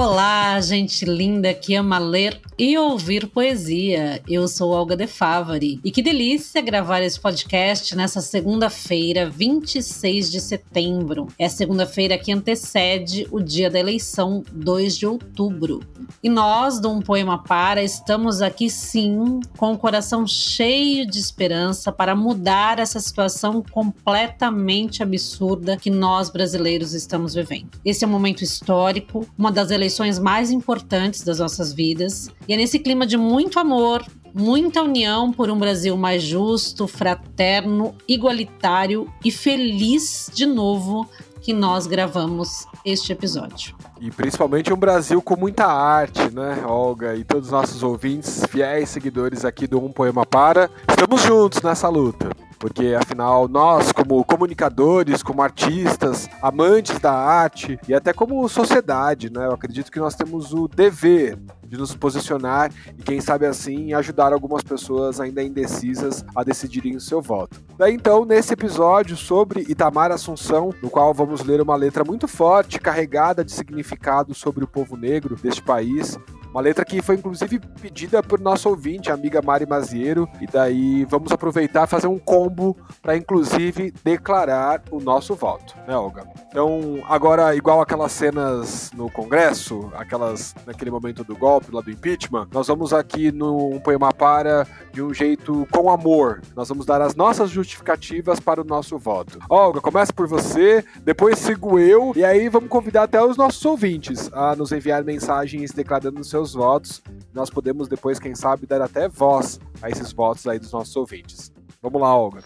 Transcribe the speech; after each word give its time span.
Olá, 0.00 0.58
gente 0.62 1.04
linda 1.04 1.52
que 1.52 1.74
ama 1.74 1.98
ler 1.98 2.40
e 2.58 2.78
ouvir 2.78 3.26
poesia. 3.26 4.22
Eu 4.26 4.48
sou 4.48 4.70
Olga 4.70 4.96
De 4.96 5.06
Favari 5.06 5.78
e 5.84 5.90
que 5.90 6.00
delícia 6.00 6.62
gravar 6.62 7.02
esse 7.02 7.20
podcast 7.20 7.94
nessa 7.94 8.22
segunda-feira, 8.22 9.28
26 9.28 10.32
de 10.32 10.40
setembro. 10.40 11.26
É 11.38 11.50
segunda-feira 11.50 12.16
que 12.16 12.32
antecede 12.32 13.28
o 13.30 13.40
dia 13.40 13.68
da 13.68 13.78
eleição, 13.78 14.42
2 14.50 14.96
de 14.96 15.06
outubro. 15.06 15.80
E 16.22 16.30
nós, 16.30 16.80
do 16.80 16.90
Um 16.90 17.02
Poema 17.02 17.42
Para, 17.42 17.82
estamos 17.82 18.40
aqui 18.40 18.70
sim, 18.70 19.40
com 19.58 19.74
o 19.74 19.78
coração 19.78 20.26
cheio 20.26 21.06
de 21.06 21.18
esperança 21.18 21.92
para 21.92 22.16
mudar 22.16 22.78
essa 22.78 22.98
situação 23.00 23.62
completamente 23.70 25.02
absurda 25.02 25.76
que 25.76 25.90
nós 25.90 26.30
brasileiros 26.30 26.94
estamos 26.94 27.34
vivendo. 27.34 27.68
Esse 27.84 28.02
é 28.02 28.08
um 28.08 28.10
momento 28.10 28.42
histórico, 28.42 29.26
uma 29.38 29.52
das 29.52 29.70
eleições 29.70 29.89
mais 30.18 30.50
importantes 30.50 31.22
das 31.22 31.38
nossas 31.38 31.72
vidas 31.72 32.28
e 32.48 32.54
é 32.54 32.56
nesse 32.56 32.78
clima 32.78 33.06
de 33.06 33.16
muito 33.16 33.58
amor, 33.58 34.04
muita 34.34 34.82
união 34.82 35.32
por 35.32 35.50
um 35.50 35.58
Brasil 35.58 35.96
mais 35.96 36.22
justo, 36.22 36.86
fraterno, 36.86 37.94
igualitário 38.08 39.12
e 39.24 39.30
feliz 39.30 40.30
de 40.32 40.46
novo 40.46 41.08
que 41.40 41.52
nós 41.52 41.86
gravamos 41.86 42.66
este 42.84 43.12
episódio. 43.12 43.74
E 44.00 44.10
principalmente 44.10 44.72
um 44.72 44.76
Brasil 44.76 45.20
com 45.22 45.36
muita 45.36 45.66
arte, 45.66 46.30
né, 46.32 46.62
Olga? 46.66 47.16
E 47.16 47.24
todos 47.24 47.46
os 47.46 47.52
nossos 47.52 47.82
ouvintes, 47.82 48.42
fiéis 48.50 48.90
seguidores 48.90 49.44
aqui 49.44 49.66
do 49.66 49.82
Um 49.82 49.90
Poema 49.90 50.26
Para, 50.26 50.70
estamos 50.88 51.22
juntos 51.22 51.62
nessa 51.62 51.88
luta 51.88 52.28
porque 52.60 52.94
afinal 52.94 53.48
nós, 53.48 53.90
como 53.90 54.22
comunicadores, 54.22 55.22
como 55.22 55.42
artistas, 55.42 56.28
amantes 56.42 56.98
da 57.00 57.12
arte 57.12 57.80
e 57.88 57.94
até 57.94 58.12
como 58.12 58.46
sociedade, 58.48 59.32
né, 59.32 59.46
eu 59.46 59.52
acredito 59.52 59.90
que 59.90 59.98
nós 59.98 60.14
temos 60.14 60.52
o 60.52 60.68
dever 60.68 61.38
de 61.66 61.78
nos 61.78 61.94
posicionar 61.94 62.70
e 62.98 63.02
quem 63.02 63.20
sabe 63.20 63.46
assim 63.46 63.94
ajudar 63.94 64.32
algumas 64.32 64.62
pessoas 64.62 65.20
ainda 65.20 65.42
indecisas 65.42 66.24
a 66.36 66.44
decidirem 66.44 66.96
o 66.96 67.00
seu 67.00 67.22
voto. 67.22 67.62
Daí 67.78 67.94
então, 67.94 68.24
nesse 68.26 68.52
episódio 68.52 69.16
sobre 69.16 69.62
Itamar 69.62 70.12
Assunção, 70.12 70.74
no 70.82 70.90
qual 70.90 71.14
vamos 71.14 71.42
ler 71.42 71.62
uma 71.62 71.76
letra 71.76 72.04
muito 72.04 72.28
forte, 72.28 72.78
carregada 72.78 73.42
de 73.42 73.52
significado 73.52 74.34
sobre 74.34 74.64
o 74.64 74.68
povo 74.68 74.96
negro 74.96 75.34
deste 75.36 75.62
país, 75.62 76.18
uma 76.50 76.60
letra 76.60 76.84
que 76.84 77.00
foi 77.00 77.14
inclusive 77.14 77.60
pedida 77.80 78.22
por 78.22 78.40
nosso 78.40 78.68
ouvinte, 78.68 79.10
amiga 79.10 79.40
Mari 79.40 79.66
Maziero, 79.66 80.28
e 80.40 80.46
daí 80.46 81.04
vamos 81.04 81.30
aproveitar 81.30 81.84
e 81.84 81.90
fazer 81.90 82.08
um 82.08 82.18
combo 82.18 82.76
para 83.00 83.16
inclusive 83.16 83.94
declarar 84.04 84.82
o 84.90 85.00
nosso 85.00 85.34
voto, 85.34 85.74
né, 85.86 85.96
Olga? 85.96 86.26
Então, 86.48 87.00
agora 87.08 87.54
igual 87.54 87.80
aquelas 87.80 88.10
cenas 88.10 88.90
no 88.92 89.08
Congresso, 89.10 89.92
aquelas 89.94 90.54
naquele 90.66 90.90
momento 90.90 91.22
do 91.22 91.36
golpe 91.36 91.72
lá 91.72 91.80
do 91.80 91.90
impeachment, 91.90 92.48
nós 92.52 92.66
vamos 92.66 92.92
aqui 92.92 93.30
no 93.30 93.80
poema 93.80 94.12
para 94.12 94.66
de 94.92 95.00
um 95.00 95.14
jeito 95.14 95.66
com 95.70 95.90
amor. 95.90 96.42
Nós 96.56 96.68
vamos 96.68 96.84
dar 96.84 97.00
as 97.00 97.14
nossas 97.14 97.50
justificativas 97.50 98.40
para 98.40 98.60
o 98.60 98.64
nosso 98.64 98.98
voto. 98.98 99.38
Olga, 99.48 99.80
começa 99.80 100.12
por 100.12 100.26
você, 100.26 100.84
depois 101.04 101.38
sigo 101.38 101.78
eu 101.78 102.12
e 102.16 102.24
aí 102.24 102.48
vamos 102.48 102.68
convidar 102.68 103.04
até 103.04 103.22
os 103.24 103.36
nossos 103.36 103.64
ouvintes 103.64 104.28
a 104.32 104.56
nos 104.56 104.72
enviar 104.72 105.04
mensagens 105.04 105.70
declarando 105.70 106.24
seu 106.24 106.39
seus 106.40 106.54
votos. 106.54 107.02
Nós 107.34 107.50
podemos 107.50 107.88
depois, 107.88 108.18
quem 108.18 108.34
sabe, 108.34 108.66
dar 108.66 108.80
até 108.80 109.08
voz 109.08 109.60
a 109.82 109.90
esses 109.90 110.12
votos 110.12 110.46
aí 110.46 110.58
dos 110.58 110.72
nossos 110.72 110.94
ouvintes. 110.96 111.52
Vamos 111.82 112.00
lá, 112.00 112.14
Olga. 112.14 112.42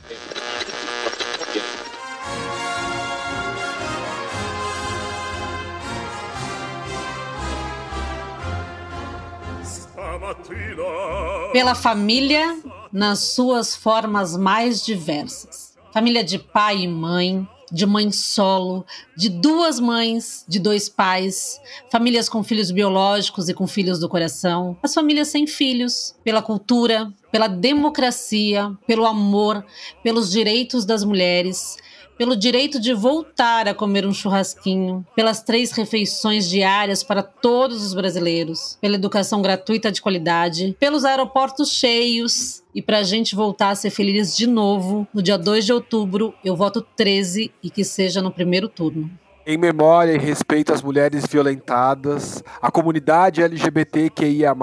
Pela 11.53 11.75
família 11.75 12.59
nas 12.93 13.21
suas 13.21 13.77
formas 13.77 14.37
mais 14.37 14.85
diversas. 14.85 15.77
Família 15.93 16.25
de 16.25 16.39
pai 16.39 16.79
e 16.79 16.89
mãe, 16.89 17.47
de 17.75 17.85
mãe 17.85 18.13
solo, 18.13 18.87
de 19.17 19.29
duas 19.29 19.81
mães, 19.81 20.45
de 20.47 20.61
dois 20.61 20.89
pais, 20.89 21.61
famílias 21.91 22.29
com 22.29 22.45
filhos 22.45 22.71
biológicos 22.71 23.49
e 23.49 23.55
com 23.55 23.67
filhos 23.67 23.99
do 23.99 24.09
coração, 24.09 24.77
as 24.81 24.95
famílias 24.95 25.27
sem 25.27 25.45
filhos, 25.45 26.15
pela 26.23 26.41
cultura, 26.41 27.13
pela 27.33 27.49
democracia, 27.49 28.71
pelo 28.87 29.05
amor, 29.05 29.67
pelos 30.05 30.31
direitos 30.31 30.85
das 30.85 31.03
mulheres, 31.03 31.77
pelo 32.17 32.37
direito 32.37 32.81
de 32.81 32.95
voltar 32.95 33.69
a 33.69 33.75
comer 33.75 34.07
um 34.07 34.13
churrasquinho, 34.13 35.05
pelas 35.15 35.43
três 35.43 35.73
refeições 35.73 36.49
diárias 36.49 37.03
para 37.03 37.23
todos 37.23 37.85
os 37.85 37.95
brasileiros, 37.95 38.79
pela 38.81 38.95
educação 38.97 39.43
gratuita 39.43 39.91
de 39.91 40.03
qualidade, 40.03 40.77
pelos 40.79 41.05
aeroportos 41.05 41.71
cheios. 41.71 42.63
E 42.75 42.83
para 42.83 42.99
a 42.99 43.03
gente 43.05 43.37
voltar 43.37 43.71
a 43.71 43.75
ser 43.77 43.91
feliz 43.91 44.37
de 44.37 44.49
novo, 44.49 45.07
no 45.15 45.23
dia 45.23 45.39
2 45.39 45.65
de 45.65 45.73
outubro, 45.73 46.35
eu 46.45 46.57
voto 46.57 46.85
13 46.97 47.53
e 47.63 47.71
que 47.71 47.85
seja 47.85 48.21
no 48.21 48.33
primeiro 48.33 48.69
turno 48.69 49.11
em 49.47 49.59
memória 49.59 50.13
e 50.13 50.19
respeito 50.19 50.73
às 50.73 50.83
mulheres 50.83 51.27
violentadas, 51.27 52.43
à 52.63 52.71
comunidade 52.71 53.43
LGBTQIA, 53.43 54.55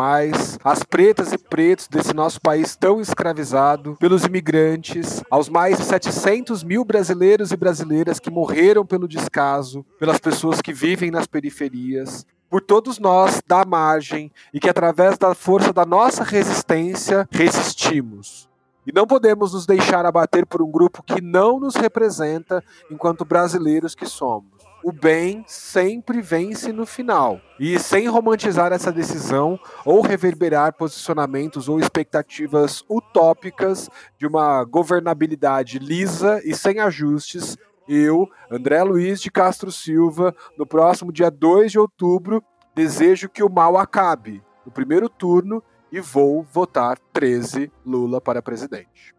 às 0.64 0.84
pretas 0.84 1.32
e 1.32 1.38
pretos 1.38 1.88
desse 1.88 2.14
nosso 2.14 2.42
país 2.42 2.76
tão 2.76 3.00
escravizado, 3.00 3.96
pelos 4.00 4.26
imigrantes, 4.26 5.22
aos 5.30 5.50
mais 5.50 5.78
de 5.78 5.84
700 5.84 6.64
mil 6.64 6.84
brasileiros 6.84 7.52
e 7.52 7.58
brasileiras 7.58 8.20
que 8.20 8.32
morreram 8.32 8.86
pelo 8.86 9.08
descaso, 9.08 9.86
pelas 10.00 10.18
pessoas 10.18 10.62
que 10.62 10.74
vivem 10.74 11.12
nas 11.12 11.28
periferias, 11.28 12.26
por 12.50 12.62
todos 12.62 12.98
nós 12.98 13.42
da 13.48 13.64
margem 13.64 14.32
e 14.54 14.60
que, 14.60 14.70
através 14.70 15.18
da 15.18 15.36
força 15.36 15.72
da 15.72 15.86
nossa 15.86 16.24
resistência, 16.24 17.28
resistimos. 17.32 18.50
E 18.86 18.92
não 18.92 19.06
podemos 19.06 19.54
nos 19.54 19.68
deixar 19.68 20.08
abater 20.08 20.46
por 20.46 20.60
um 20.62 20.72
grupo 20.72 21.04
que 21.04 21.22
não 21.22 21.60
nos 21.60 21.76
representa 21.76 22.64
enquanto 22.90 23.24
brasileiros 23.24 23.94
que 23.94 24.08
somos 24.08 24.61
o 24.84 24.92
bem 24.92 25.44
sempre 25.48 26.22
vence 26.22 26.72
no 26.72 26.86
final. 26.86 27.40
E 27.60 27.78
sem 27.80 28.08
romantizar 28.08 28.72
essa 28.72 28.92
decisão 28.92 29.60
ou 29.86 30.02
reverberar 30.02 30.74
posicionamentos 30.74 31.70
ou 31.70 31.80
expectativas 31.80 32.84
utópicas 32.90 33.90
de 34.18 34.26
uma 34.26 34.64
governabilidade 34.64 35.80
lisa 35.80 36.42
e 36.44 36.56
sem 36.56 36.80
ajustes, 36.80 37.58
eu, 37.88 38.30
André 38.50 38.82
Luiz 38.84 39.22
de 39.22 39.30
Castro 39.30 39.72
Silva, 39.72 40.36
no 40.58 40.66
próximo 40.66 41.12
dia 41.12 41.30
2 41.30 41.72
de 41.72 41.80
outubro, 41.80 42.44
desejo 42.74 43.30
que 43.30 43.44
o 43.44 43.50
mal 43.50 43.78
acabe 43.78 44.44
no 44.66 44.72
primeiro 44.72 45.10
turno 45.10 45.64
e 45.92 46.00
vou 46.00 46.44
votar 46.44 46.98
13 47.12 47.72
Lula 47.86 48.22
para 48.22 48.42
presidente. 48.42 49.14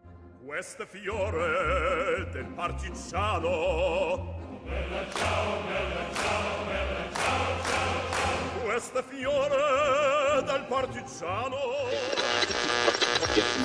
Questa 0.45 0.85
fiore 0.85 2.25
del 2.31 2.45
partigiano 2.55 4.52
Bella 4.65 5.05
ciao, 5.13 5.61
bella 5.67 6.05
ciao, 6.15 6.65
bella 6.65 7.09
ciao, 7.11 7.63
ciao, 7.63 8.03
ciao. 8.07 8.12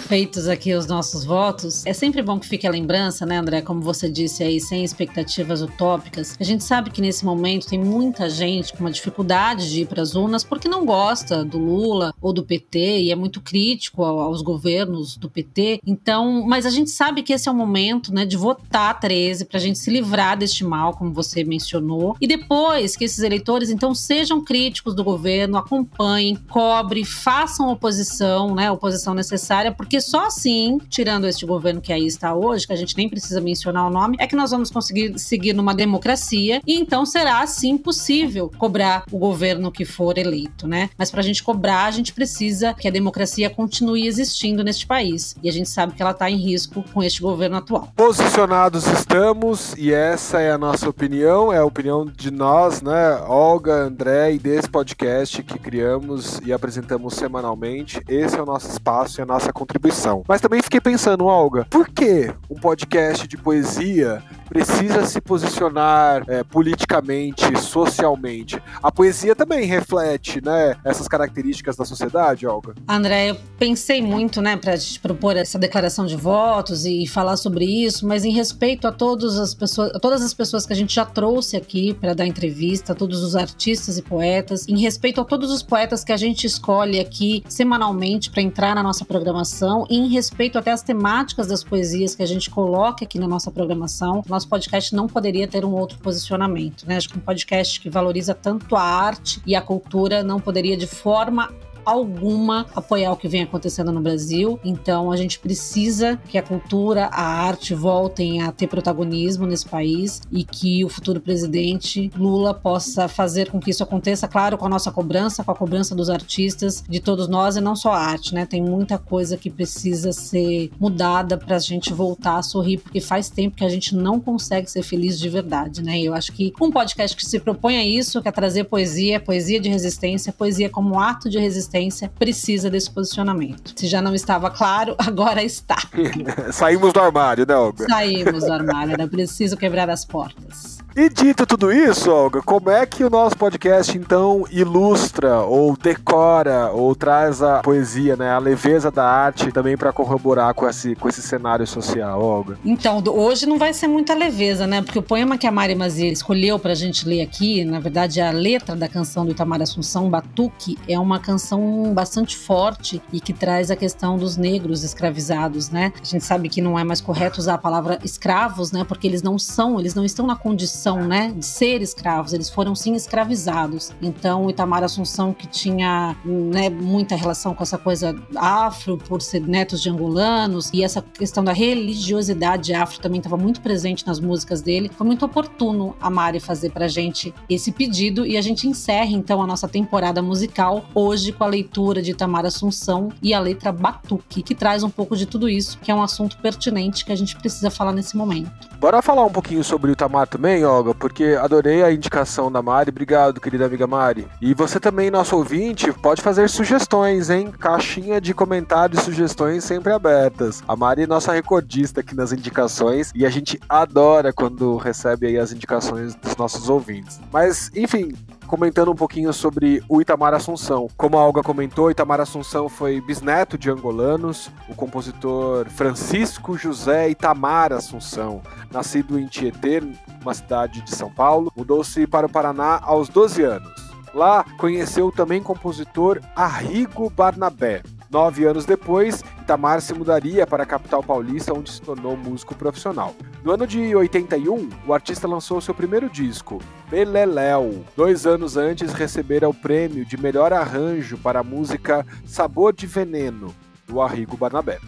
Feitos 0.07 0.49
aqui 0.49 0.73
os 0.75 0.87
nossos 0.87 1.25
votos, 1.25 1.85
é 1.85 1.93
sempre 1.93 2.23
bom 2.23 2.39
que 2.39 2.47
fique 2.47 2.67
a 2.67 2.71
lembrança, 2.71 3.27
né, 3.27 3.37
André? 3.37 3.61
Como 3.61 3.81
você 3.81 4.09
disse 4.09 4.43
aí, 4.43 4.61
sem 4.61 4.83
expectativas 4.85 5.61
utópicas. 5.61 6.37
A 6.41 6.45
gente 6.45 6.65
sabe 6.65 6.91
que 6.91 7.01
nesse 7.01 7.25
momento 7.25 7.67
tem 7.67 7.79
muita 7.79 8.31
gente 8.31 8.73
com 8.73 8.81
uma 8.81 8.91
dificuldade 8.91 9.71
de 9.71 9.83
ir 9.83 9.87
para 9.87 10.01
as 10.01 10.15
urnas 10.15 10.45
porque 10.45 10.69
não 10.69 10.87
gosta 10.87 11.45
do 11.45 11.59
Lula 11.59 12.15
ou 12.21 12.33
do 12.33 12.43
PT 12.43 13.01
e 13.01 13.11
é 13.11 13.17
muito 13.17 13.41
crítico 13.41 14.03
aos 14.05 14.41
governos 14.41 15.17
do 15.17 15.29
PT. 15.29 15.81
Então, 15.87 16.43
mas 16.47 16.65
a 16.65 16.71
gente 16.71 16.91
sabe 16.91 17.23
que 17.23 17.33
esse 17.33 17.49
é 17.49 17.53
o 17.53 17.55
momento, 17.55 18.13
né, 18.13 18.25
de 18.25 18.37
votar 18.37 18.99
13 18.99 19.45
para 19.45 19.59
a 19.59 19.61
gente 19.61 19.79
se 19.79 19.91
livrar 19.91 20.39
deste 20.39 20.65
mal, 20.65 20.95
como 20.95 21.13
você 21.13 21.45
mencionou. 21.45 22.17
E 22.21 22.27
depois 22.27 22.97
que 22.97 23.05
esses 23.05 23.21
eleitores 23.21 23.69
então 23.69 23.95
sejam 23.95 24.43
críticos 24.43 24.95
do 24.99 25.05
governo, 25.05 25.57
acompanhem, 25.57 26.37
cobre, 26.49 27.05
façam 27.05 27.71
oposição, 27.71 28.55
né? 28.55 28.71
Oposição 28.71 29.15
necessária, 29.15 29.73
porque 29.73 30.01
só 30.01 30.27
assim, 30.27 30.79
tirando 30.91 31.27
este 31.27 31.47
governo 31.47 31.81
que 31.81 31.93
aí 31.93 32.07
está 32.07 32.35
hoje, 32.35 32.67
que 32.67 32.73
a 32.73 32.77
gente 32.77 32.97
nem 32.97 33.09
precisa 33.09 33.41
mencionar 33.41 33.87
o 33.87 33.91
nome, 33.91 34.17
é 34.21 34.27
que 34.27 34.37
nós 34.37 34.51
vamos 34.51 34.71
conseguir 34.71 35.19
seguir 35.19 35.53
numa 35.53 35.75
democracia 35.75 36.61
e 36.67 36.75
então 36.75 37.07
será 37.07 37.41
assim 37.41 37.79
possível 37.79 38.51
cobrar 38.59 39.05
o 39.11 39.19
governo 39.19 39.71
que 39.71 39.85
for 39.85 40.19
eleito, 40.19 40.67
né? 40.67 40.91
Mas 40.99 41.11
para 41.11 41.21
a 41.21 41.25
gente 41.25 41.43
cobrar, 41.43 41.85
a 41.85 41.91
gente 41.91 42.13
precisa 42.13 42.75
que 42.75 42.89
a 42.89 42.91
democracia 42.91 43.49
continue 43.49 44.07
existindo 44.07 44.65
neste 44.65 44.87
país. 44.87 45.37
E 45.43 45.49
a 45.49 45.53
gente 45.53 45.69
sabe 45.69 45.95
que 45.95 46.03
ela 46.03 46.11
está 46.11 46.31
em 46.31 46.37
risco 46.37 46.85
com 46.93 47.03
este 47.03 47.23
governo 47.23 47.57
atual. 47.57 47.93
Posicionados 47.95 48.87
estamos 48.87 49.75
e 49.77 49.93
essa 49.93 50.41
é 50.41 50.51
a 50.51 50.59
nossa 50.59 50.89
opinião, 50.89 51.53
é 51.53 51.59
a 51.59 51.65
opinião 51.65 52.05
de 52.05 52.31
nós, 52.31 52.83
né? 52.83 53.17
Olga, 53.27 53.75
André 53.75 54.33
e 54.33 54.39
desse 54.39 54.69
podcast 54.69 54.88
que 54.97 55.59
criamos 55.59 56.41
e 56.45 56.53
apresentamos 56.53 57.15
semanalmente. 57.15 58.03
Esse 58.09 58.37
é 58.37 58.43
o 58.43 58.47
nosso 58.47 58.69
espaço 58.69 59.21
e 59.21 59.23
a 59.23 59.27
nossa 59.27 59.53
contribuição. 59.53 60.23
Mas 60.27 60.41
também 60.41 60.63
fiquei 60.63 60.81
pensando, 60.81 61.27
Olga, 61.27 61.67
por 61.71 61.89
que 61.89 62.33
um 62.51 62.57
podcast 62.57 63.27
de 63.27 63.37
poesia 63.37 64.23
precisa 64.49 65.05
se 65.05 65.21
posicionar 65.21 66.25
é, 66.27 66.43
politicamente, 66.43 67.57
socialmente. 67.61 68.61
A 68.83 68.91
poesia 68.91 69.37
também 69.37 69.67
reflete, 69.67 70.43
né, 70.43 70.75
essas 70.85 71.07
características 71.07 71.77
da 71.77 71.85
sociedade, 71.85 72.47
Olga? 72.47 72.75
André, 72.89 73.31
eu 73.31 73.37
pensei 73.59 74.01
muito, 74.01 74.41
né, 74.41 74.57
para 74.57 74.77
te 74.79 74.99
propor 74.99 75.37
essa 75.37 75.59
declaração 75.59 76.07
de 76.07 76.17
votos 76.17 76.87
e 76.87 77.07
falar 77.07 77.37
sobre 77.37 77.65
isso, 77.65 78.07
mas 78.07 78.25
em 78.25 78.33
respeito 78.33 78.89
a 78.89 78.93
todas 78.93 79.39
as 79.39 79.55
pessoas, 79.55 79.93
todas 80.01 80.23
as 80.23 80.33
pessoas 80.33 80.65
que 80.65 80.73
a 80.73 80.77
gente 80.77 80.95
já 80.95 81.05
trouxe 81.05 81.57
aqui 81.57 81.93
para 81.93 82.15
dar 82.15 82.27
entrevista, 82.27 82.93
a 82.93 82.97
todos 82.97 83.23
os 83.23 83.37
artistas 83.37 83.99
e 83.99 84.03
poetas, 84.03 84.67
em 84.67 84.78
respeito 84.79 85.21
a 85.21 85.25
todos 85.25 85.51
os 85.51 85.63
poetas 85.63 86.05
que 86.05 86.13
a 86.13 86.17
gente 86.17 86.47
escolhe 86.47 87.01
aqui 87.01 87.43
semanalmente 87.49 88.31
para 88.31 88.43
entrar 88.43 88.75
na 88.75 88.83
nossa 88.83 89.05
programação, 89.05 89.87
e 89.89 89.97
em 89.97 90.09
respeito 90.09 90.59
até 90.59 90.71
as 90.71 90.83
temáticas 90.83 91.47
das 91.47 91.63
poesias 91.65 92.15
que 92.15 92.23
a 92.23 92.27
gente 92.27 92.51
coloca 92.51 93.05
aqui 93.05 93.19
na 93.19 93.29
nossa 93.29 93.51
programação, 93.51 94.23
nosso 94.29 94.49
podcast 94.49 94.95
não 94.95 95.07
poderia 95.07 95.47
ter 95.47 95.65
um 95.65 95.73
outro 95.73 95.99
posicionamento, 95.99 96.85
né? 96.87 96.97
Acho 96.97 97.09
que 97.09 97.19
um 97.19 97.21
podcast 97.21 97.81
que 97.81 97.91
valoriza 97.91 98.35
tanto 98.35 98.77
a 98.77 98.83
arte 98.83 99.41
e 99.47 99.55
a 99.55 99.61
cultura 99.61 100.23
não 100.23 100.41
poderia 100.41 100.77
de 100.77 100.87
forma 100.87 101.53
alguma 101.89 102.67
apoiar 102.75 103.13
o 103.13 103.17
que 103.17 103.29
vem 103.29 103.43
acontecendo 103.43 103.91
no 103.91 104.01
Brasil. 104.01 104.61
Então 104.63 105.11
a 105.11 105.17
gente 105.17 105.39
precisa 105.39 106.19
que 106.29 106.37
a 106.37 106.43
cultura, 106.43 107.07
a 107.07 107.23
arte 107.23 107.75
voltem 107.75 108.43
a 108.43 108.53
ter 108.53 108.67
protagonismo 108.67 109.47
nesse 109.47 109.67
país 109.67 110.21
e 110.31 110.45
que 110.45 110.85
o 110.85 110.89
futuro 110.89 111.21
presidente 111.21 112.11
Lula 112.17 112.53
possa 112.53 113.09
fazer 113.09 113.51
com 113.51 113.59
que 113.59 113.71
isso 113.71 113.83
aconteça, 113.83 114.29
claro, 114.29 114.59
com 114.59 114.67
a 114.67 114.69
nossa 114.69 114.91
cobrança, 114.91 115.43
com 115.43 115.51
a 115.51 115.55
cobrança 115.55 115.95
dos 115.95 116.11
artistas, 116.11 116.85
de 116.87 117.01
todos 117.01 117.27
nós 117.27 117.57
e 117.57 117.61
não 117.61 117.75
só 117.75 117.93
a 117.93 117.99
arte, 117.99 118.35
né? 118.35 118.45
Tem 118.45 118.63
muita 118.63 118.99
coisa 118.99 119.37
que 119.37 119.49
precisa 119.49 120.13
ser 120.13 120.71
mudada 120.79 121.39
para 121.39 121.57
a 121.57 121.61
gente 121.61 121.93
voltar 121.93 122.37
a 122.37 122.43
sorrir, 122.43 122.79
porque 122.79 123.01
faz 123.01 123.31
tempo 123.31 123.57
que 123.57 123.65
a 123.65 123.69
gente 123.69 123.95
não 123.95 124.21
consegue 124.21 124.71
ser 124.71 124.83
feliz 124.83 125.19
de 125.19 125.29
verdade, 125.29 125.83
né? 125.83 125.99
E 125.99 126.05
eu 126.05 126.15
acho 126.15 126.33
que 126.33 126.53
um 126.61 126.71
podcast 126.71 127.17
que 127.17 127.25
se 127.25 127.41
propõe 127.41 127.79
a 127.79 127.87
isso, 127.87 128.21
que 128.21 128.29
é 128.29 128.33
trazer 128.33 128.65
poesia, 128.65 129.19
poesia 129.19 129.59
de 129.59 129.69
resistência, 129.69 130.33
poesia 130.33 130.69
como 130.69 131.01
ato 131.01 131.31
de 131.31 131.39
resistência 131.39 131.78
precisa 132.19 132.71
desse 132.71 132.91
posicionamento. 132.91 133.73
Se 133.77 133.87
já 133.87 134.03
não 134.03 134.15
estava 134.15 134.51
claro, 134.51 134.95
agora 134.99 135.43
está. 135.43 135.77
Saímos 136.53 136.93
do 136.93 137.01
armário, 137.01 137.47
né, 137.47 137.55
Olga? 137.55 137.87
Saímos 137.89 138.45
do 138.45 138.53
armário, 138.53 138.93
era 138.93 139.07
preciso 139.07 139.57
quebrar 139.57 139.89
as 139.91 140.05
portas. 140.05 140.79
E 140.99 141.09
dito 141.09 141.47
tudo 141.47 141.71
isso, 141.71 142.11
Olga, 142.11 142.43
como 142.43 142.71
é 142.71 142.85
que 142.85 143.05
o 143.05 143.09
nosso 143.09 143.37
podcast 143.37 143.97
então 143.97 144.45
ilustra 144.51 145.43
ou 145.43 145.77
decora 145.77 146.73
ou 146.73 146.93
traz 146.93 147.41
a 147.41 147.61
poesia, 147.61 148.17
né, 148.17 148.33
a 148.33 148.39
leveza 148.41 148.91
da 148.91 149.05
arte 149.05 149.53
também 149.53 149.77
para 149.77 149.93
corroborar 149.93 150.53
com 150.55 150.69
esse, 150.69 150.97
com 150.97 151.09
esse 151.09 151.23
cenário 151.23 151.65
social, 151.69 152.21
Olga? 152.21 152.59
Então, 152.65 153.01
hoje 153.07 153.47
não 153.47 153.59
vai 153.59 153.73
ser 153.73 153.87
muita 153.87 154.13
leveza, 154.13 154.67
né? 154.67 154.83
Porque 154.83 154.99
o 154.99 155.03
poema 155.03 155.39
que 155.39 155.47
a 155.47 155.53
Mari 155.53 155.77
Mazia 155.77 156.11
escolheu 156.11 156.59
para 156.59 156.73
a 156.73 156.75
gente 156.75 157.07
ler 157.07 157.21
aqui, 157.21 157.65
na 157.65 157.79
verdade, 157.79 158.19
é 158.19 158.27
a 158.27 158.33
letra 158.33 158.75
da 158.75 158.89
canção 158.89 159.25
do 159.25 159.31
Itamar 159.31 159.63
Assunção, 159.63 160.11
Batuque, 160.11 160.77
é 160.89 160.99
uma 160.99 161.21
canção 161.21 161.95
bastante 161.95 162.37
forte 162.37 163.01
e 163.13 163.21
que 163.21 163.33
traz 163.33 163.71
a 163.71 163.77
questão 163.77 164.19
dos 164.19 164.37
negros 164.37 164.83
escravizados, 164.83 165.71
né? 165.71 165.93
A 166.03 166.05
gente 166.05 166.25
sabe 166.25 166.49
que 166.49 166.61
não 166.61 166.77
é 166.77 166.83
mais 166.83 167.01
correto 167.01 167.39
usar 167.39 167.55
a 167.55 167.59
palavra 167.59 168.01
escravos, 168.03 168.73
né? 168.73 168.83
Porque 168.83 169.07
eles 169.07 169.23
não 169.23 169.39
são, 169.39 169.79
eles 169.79 169.95
não 169.95 170.05
estão 170.05 170.27
na 170.27 170.35
condição 170.35 170.88
condição, 170.89 171.07
né, 171.07 171.33
de 171.37 171.45
ser 171.45 171.83
escravos, 171.83 172.33
eles 172.33 172.49
foram 172.49 172.75
sim 172.75 172.95
escravizados. 172.95 173.93
Então, 174.01 174.47
o 174.47 174.51
Itamar 174.51 174.83
Assunção, 174.83 175.35
que 175.35 175.47
tinha 175.47 176.17
né, 176.25 176.71
muita 176.71 177.15
relação 177.15 177.55
com 177.55 177.63
essa 177.63 177.77
coisa 177.77 178.17
afro, 178.37 178.97
por 178.97 179.21
ser 179.21 179.41
netos 179.41 179.83
de 179.83 179.91
angolanos, 179.91 180.71
e 180.73 180.83
essa 180.83 181.03
questão 181.03 181.45
da 181.45 181.53
religiosidade 181.53 182.73
afro 182.73 183.01
também 183.01 183.19
estava 183.19 183.37
muito 183.37 183.61
presente 183.61 184.07
nas 184.07 184.21
músicas 184.21 184.63
dele, 184.63 184.91
foi 184.97 185.07
muito 185.07 185.25
oportuno 185.25 185.95
a 186.01 186.09
Mari 186.09 186.41
fazer 186.41 186.71
pra 186.71 186.89
gente 186.89 187.35
esse 187.49 187.73
pedido 187.73 188.25
e 188.25 188.37
a 188.37 188.41
gente 188.41 188.67
encerra 188.67 189.11
então 189.11 189.43
a 189.43 189.47
nossa 189.47 189.69
temporada 189.69 190.23
musical 190.23 190.85
hoje 190.95 191.33
com 191.33 191.45
a 191.45 191.47
leitura 191.47 192.01
de 192.01 192.13
Itamar 192.13 192.47
Assunção 192.47 193.11
e 193.23 193.35
a 193.35 193.41
letra 193.41 193.73
Batuque, 193.73 194.43
que 194.43 194.55
traz 194.55 194.83
um 194.83 194.91
pouco 194.91 195.17
de 195.17 195.27
tudo 195.27 195.49
isso, 195.49 195.79
que 195.79 195.91
é 195.91 195.95
um 195.95 196.03
assunto 196.03 196.39
pertinente 196.39 197.05
que 197.05 197.13
a 197.13 197.17
gente 197.17 197.37
precisa 197.37 197.71
falar 197.71 197.93
nesse 197.93 198.17
momento. 198.17 198.69
Bora 198.79 199.03
falar 199.03 199.25
um 199.25 199.31
pouquinho 199.31 199.65
sobre 199.65 199.91
o 199.91 199.93
Itamar 199.93 200.29
também, 200.29 200.65
ó, 200.65 200.78
porque 200.95 201.37
adorei 201.41 201.83
a 201.83 201.93
indicação 201.93 202.51
da 202.51 202.63
Mari. 202.63 202.91
Obrigado, 202.91 203.41
querida 203.41 203.67
amiga 203.67 203.87
Mari. 203.87 204.27
E 204.41 204.55
você 204.55 204.81
também, 204.81 205.11
nosso 205.11 205.37
ouvinte, 205.37 205.93
pode 205.93 206.23
fazer 206.23 206.49
sugestões, 206.49 207.31
hein? 207.31 207.53
Caixinha 207.59 208.21
de 208.21 208.33
comentários 208.35 209.01
e 209.01 209.05
sugestões 209.05 209.65
sempre 209.65 209.93
abertas. 209.93 210.63
A 210.67 210.77
Mari 210.77 211.03
é 211.03 211.07
nossa 211.07 211.33
recordista 211.33 212.01
aqui 212.01 212.15
nas 212.15 212.33
indicações 212.33 213.13
e 213.15 213.27
a 213.27 213.31
gente 213.31 213.59
adora 213.69 214.33
quando 214.33 214.77
recebe 214.77 215.27
aí 215.27 215.39
as 215.39 215.53
indicações 215.53 216.15
dos 216.15 216.37
nossos 216.37 216.69
ouvintes. 216.69 217.21
Mas, 217.33 217.71
enfim, 217.75 218.13
comentando 218.49 218.91
um 218.91 218.95
pouquinho 218.95 219.31
sobre 219.33 219.83
o 219.89 220.01
Itamar 220.01 220.33
Assunção. 220.33 220.89
Como 220.97 221.19
a 221.19 221.25
Olga 221.25 221.43
comentou, 221.43 221.91
Itamar 221.91 222.19
Assunção 222.19 222.67
foi 222.69 222.99
bisneto 222.99 223.59
de 223.59 223.71
angolanos, 223.71 224.51
o 224.69 224.75
compositor 224.75 225.69
Francisco 225.69 226.57
José 226.57 227.11
Itamar 227.11 227.75
Assunção, 227.75 228.41
nascido 228.73 229.19
em 229.19 229.27
Tietê, 229.27 229.83
uma 230.23 230.33
cidade 230.33 230.81
de 230.81 230.97
São 230.97 231.11
Paulo, 231.11 231.53
mudou-se 231.55 232.07
para 232.07 232.27
o 232.27 232.31
Paraná 232.31 232.81
aos 232.83 233.11
12 233.11 233.43
anos. 233.43 233.89
Lá 234.15 234.43
conheceu 234.57 235.13
também 235.13 235.41
o 235.41 235.45
compositor 235.45 236.19
Arrigo 236.35 237.11
Barnabé, 237.11 237.83
Nove 238.11 238.47
anos 238.47 238.65
depois, 238.65 239.23
Itamar 239.41 239.83
se 239.83 239.93
mudaria 239.93 240.47
para 240.47 240.63
a 240.63 240.67
capital 240.67 241.03
paulista, 241.03 241.53
onde 241.53 241.71
se 241.71 241.83
tornou 241.83 242.17
músico 242.17 242.55
profissional. 242.55 243.15
No 243.45 243.53
ano 243.53 243.67
de 243.67 243.95
81, 243.95 244.69
o 244.87 244.95
artista 244.95 245.29
lançou 245.29 245.61
seu 245.61 245.75
primeiro 245.75 246.09
disco, 246.09 246.59
Beleléu. 246.91 247.85
Dois 247.95 248.27
anos 248.27 248.57
antes, 248.57 248.95
recebera 248.95 249.49
o 249.49 249.55
prêmio 249.55 250.07
de 250.07 250.17
melhor 250.17 250.55
arranjo 250.55 251.19
para 251.19 251.41
a 251.41 251.45
música 251.45 252.07
Sabor 252.25 252.73
de 252.73 252.87
Veneno, 252.87 253.55
do 253.87 254.01
Arrigo 254.01 254.37
Barnabé 254.37 254.79